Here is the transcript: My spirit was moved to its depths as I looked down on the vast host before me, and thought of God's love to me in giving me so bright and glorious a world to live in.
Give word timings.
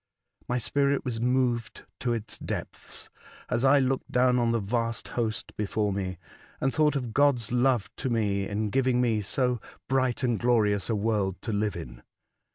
My 0.47 0.57
spirit 0.57 1.05
was 1.05 1.21
moved 1.21 1.85
to 1.99 2.11
its 2.11 2.39
depths 2.39 3.11
as 3.51 3.63
I 3.63 3.77
looked 3.77 4.11
down 4.11 4.39
on 4.39 4.49
the 4.49 4.57
vast 4.59 5.09
host 5.09 5.55
before 5.55 5.93
me, 5.93 6.17
and 6.59 6.73
thought 6.73 6.95
of 6.95 7.13
God's 7.13 7.51
love 7.51 7.87
to 7.97 8.09
me 8.09 8.47
in 8.47 8.71
giving 8.71 8.99
me 8.99 9.21
so 9.21 9.61
bright 9.87 10.23
and 10.23 10.39
glorious 10.39 10.89
a 10.89 10.95
world 10.95 11.39
to 11.43 11.53
live 11.53 11.75
in. 11.75 12.01